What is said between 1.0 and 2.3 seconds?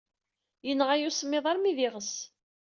usemmiḍ armi d iɣes.